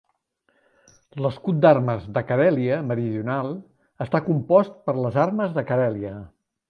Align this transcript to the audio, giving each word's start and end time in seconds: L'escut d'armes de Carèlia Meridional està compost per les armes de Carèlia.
L'escut 1.25 1.59
d'armes 1.65 2.07
de 2.15 2.23
Carèlia 2.31 2.79
Meridional 2.93 3.53
està 4.07 4.23
compost 4.31 4.75
per 4.89 4.97
les 5.03 5.21
armes 5.27 5.55
de 5.59 5.67
Carèlia. 5.73 6.17